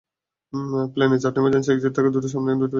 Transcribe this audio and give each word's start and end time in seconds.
প্লেনে 0.93 1.17
চারটে 1.17 1.39
emergency 1.41 1.69
exit 1.71 1.93
থাকে, 1.95 2.09
দুটো 2.09 2.27
সামনে 2.27 2.49
এবং 2.49 2.59
দুটো 2.59 2.63
পেছনে। 2.63 2.69